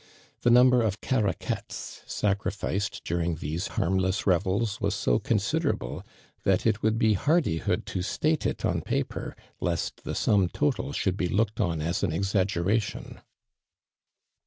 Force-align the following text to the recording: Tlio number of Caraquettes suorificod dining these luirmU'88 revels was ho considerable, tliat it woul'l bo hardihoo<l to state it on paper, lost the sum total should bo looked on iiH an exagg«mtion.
Tlio 0.43 0.51
number 0.51 0.81
of 0.81 0.99
Caraquettes 0.99 2.01
suorificod 2.07 3.03
dining 3.03 3.35
these 3.35 3.67
luirmU'88 3.67 4.25
revels 4.25 4.81
was 4.81 5.05
ho 5.05 5.19
considerable, 5.19 6.03
tliat 6.43 6.65
it 6.65 6.81
woul'l 6.81 6.97
bo 6.97 7.13
hardihoo<l 7.19 7.85
to 7.85 8.01
state 8.01 8.47
it 8.47 8.65
on 8.65 8.81
paper, 8.81 9.35
lost 9.59 10.03
the 10.03 10.15
sum 10.15 10.49
total 10.49 10.91
should 10.91 11.17
bo 11.17 11.25
looked 11.25 11.59
on 11.61 11.81
iiH 11.81 12.01
an 12.01 12.09
exagg«mtion. 12.09 13.21